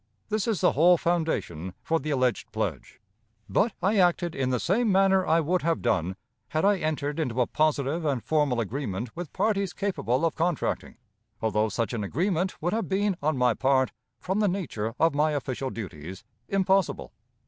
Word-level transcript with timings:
This 0.29 0.47
is 0.47 0.61
the 0.61 0.71
whole 0.71 0.97
foundation 0.97 1.75
for 1.83 1.99
the 1.99 2.09
alleged 2.09 2.51
pledge. 2.51 2.99
But 3.47 3.73
I 3.83 3.97
acted 3.99 4.33
in 4.33 4.49
the 4.49 4.59
same 4.59 4.91
manner 4.91 5.27
I 5.27 5.39
would 5.41 5.61
have 5.61 5.83
done 5.83 6.15
had 6.49 6.65
I 6.65 6.77
entered 6.79 7.19
into 7.19 7.39
a 7.39 7.45
positive 7.45 8.03
and 8.03 8.23
formal 8.23 8.59
agreement 8.59 9.15
with 9.15 9.31
parties 9.31 9.73
capable 9.73 10.25
of 10.25 10.33
contracting, 10.33 10.95
although 11.39 11.69
such 11.69 11.93
an 11.93 12.03
agreement 12.03 12.59
would 12.63 12.73
have 12.73 12.89
been, 12.89 13.15
on 13.21 13.37
my 13.37 13.53
part, 13.53 13.91
from 14.19 14.39
the 14.39 14.47
nature 14.47 14.95
of 14.99 15.13
my 15.13 15.33
official 15.33 15.69
duties, 15.69 16.23
impossible. 16.49 17.13